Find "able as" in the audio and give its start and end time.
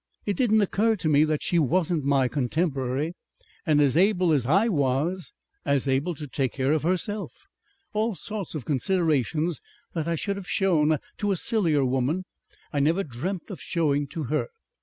3.95-4.47